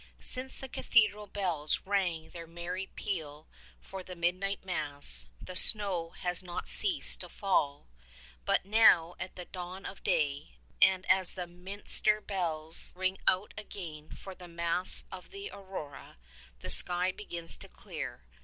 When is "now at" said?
8.65-9.35